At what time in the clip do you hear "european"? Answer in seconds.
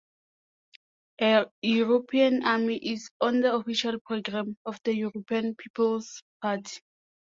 1.61-2.43, 4.95-5.53